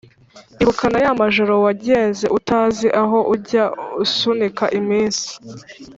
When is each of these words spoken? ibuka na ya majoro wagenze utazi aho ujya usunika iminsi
ibuka 0.61 0.85
na 0.93 0.99
ya 1.05 1.11
majoro 1.21 1.53
wagenze 1.65 2.25
utazi 2.37 2.87
aho 3.01 3.17
ujya 3.33 3.63
usunika 4.03 4.63
iminsi 4.79 5.29